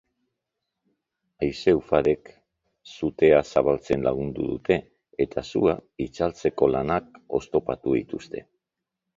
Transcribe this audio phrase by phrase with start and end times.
[1.43, 2.31] Haize-ufadek
[2.95, 4.79] sutea zabaltzen lagundu dute
[5.27, 5.77] eta sua
[6.07, 8.47] itzaltzeko lanak oztopatu dituzte.